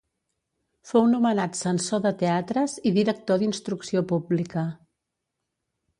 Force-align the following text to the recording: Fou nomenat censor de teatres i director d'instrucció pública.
Fou 0.91 1.03
nomenat 1.11 1.59
censor 1.59 2.01
de 2.07 2.13
teatres 2.23 2.75
i 2.91 2.95
director 2.97 3.41
d'instrucció 3.43 4.07
pública. 4.13 4.65